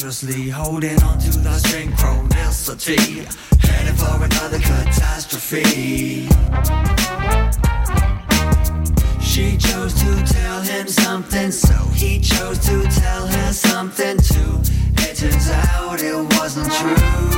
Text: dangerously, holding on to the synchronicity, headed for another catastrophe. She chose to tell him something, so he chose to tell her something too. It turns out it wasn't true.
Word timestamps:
dangerously, 0.00 0.48
holding 0.48 1.02
on 1.02 1.18
to 1.18 1.30
the 1.30 1.50
synchronicity, 1.58 3.22
headed 3.62 3.98
for 3.98 4.24
another 4.24 4.58
catastrophe. 4.58 6.26
She 9.20 9.58
chose 9.58 9.92
to 10.00 10.24
tell 10.24 10.62
him 10.62 10.88
something, 10.88 11.52
so 11.52 11.74
he 11.92 12.18
chose 12.18 12.58
to 12.60 12.82
tell 12.98 13.26
her 13.26 13.52
something 13.52 14.16
too. 14.16 14.60
It 15.02 15.16
turns 15.16 15.50
out 15.50 16.00
it 16.00 16.16
wasn't 16.38 16.72
true. 16.72 17.29